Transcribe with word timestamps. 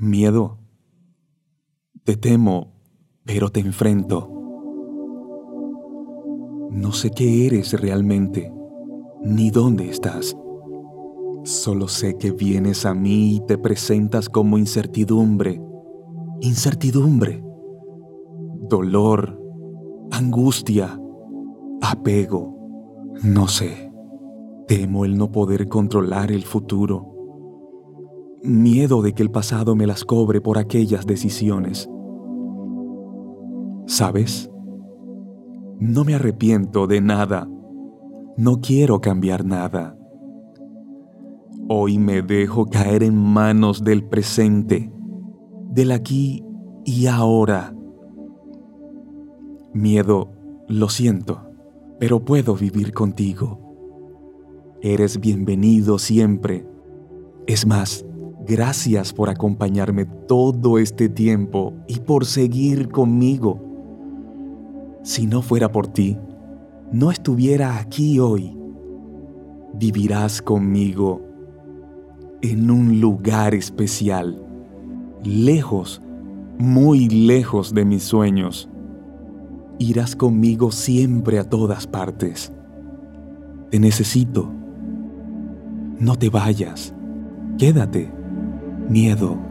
Miedo. 0.00 0.58
Te 2.04 2.16
temo, 2.16 2.68
pero 3.24 3.50
te 3.50 3.58
enfrento. 3.58 4.30
No 6.70 6.92
sé 6.92 7.10
qué 7.10 7.48
eres 7.48 7.72
realmente, 7.72 8.52
ni 9.24 9.50
dónde 9.50 9.88
estás. 9.90 10.36
Solo 11.42 11.88
sé 11.88 12.16
que 12.16 12.30
vienes 12.30 12.86
a 12.86 12.94
mí 12.94 13.34
y 13.34 13.40
te 13.40 13.58
presentas 13.58 14.28
como 14.28 14.56
incertidumbre, 14.56 15.60
incertidumbre, 16.42 17.42
dolor, 18.68 19.36
angustia, 20.12 20.96
apego, 21.82 22.54
no 23.24 23.48
sé. 23.48 23.90
Temo 24.68 25.04
el 25.04 25.18
no 25.18 25.32
poder 25.32 25.66
controlar 25.66 26.30
el 26.30 26.44
futuro 26.44 27.17
miedo 28.42 29.02
de 29.02 29.12
que 29.12 29.22
el 29.22 29.30
pasado 29.30 29.74
me 29.74 29.86
las 29.86 30.04
cobre 30.04 30.40
por 30.40 30.58
aquellas 30.58 31.06
decisiones. 31.06 31.88
¿Sabes? 33.86 34.50
No 35.78 36.04
me 36.04 36.14
arrepiento 36.14 36.86
de 36.86 37.00
nada. 37.00 37.48
No 38.36 38.60
quiero 38.60 39.00
cambiar 39.00 39.44
nada. 39.44 39.96
Hoy 41.68 41.98
me 41.98 42.22
dejo 42.22 42.66
caer 42.66 43.02
en 43.02 43.16
manos 43.16 43.84
del 43.84 44.04
presente, 44.04 44.90
del 45.70 45.92
aquí 45.92 46.44
y 46.84 47.06
ahora. 47.06 47.74
Miedo, 49.74 50.32
lo 50.66 50.88
siento, 50.88 51.42
pero 51.98 52.24
puedo 52.24 52.54
vivir 52.54 52.92
contigo. 52.92 53.60
Eres 54.80 55.20
bienvenido 55.20 55.98
siempre. 55.98 56.66
Es 57.46 57.66
más, 57.66 58.06
Gracias 58.48 59.12
por 59.12 59.28
acompañarme 59.28 60.06
todo 60.06 60.78
este 60.78 61.10
tiempo 61.10 61.74
y 61.86 62.00
por 62.00 62.24
seguir 62.24 62.88
conmigo. 62.88 63.60
Si 65.02 65.26
no 65.26 65.42
fuera 65.42 65.70
por 65.70 65.86
ti, 65.86 66.16
no 66.90 67.10
estuviera 67.10 67.78
aquí 67.78 68.18
hoy. 68.18 68.56
Vivirás 69.74 70.40
conmigo 70.40 71.20
en 72.40 72.70
un 72.70 73.02
lugar 73.02 73.54
especial, 73.54 74.42
lejos, 75.22 76.00
muy 76.58 77.10
lejos 77.10 77.74
de 77.74 77.84
mis 77.84 78.04
sueños. 78.04 78.70
Irás 79.78 80.16
conmigo 80.16 80.72
siempre 80.72 81.38
a 81.38 81.44
todas 81.44 81.86
partes. 81.86 82.50
Te 83.70 83.78
necesito. 83.78 84.50
No 86.00 86.16
te 86.16 86.30
vayas. 86.30 86.94
Quédate 87.58 88.17
miedo. 88.88 89.47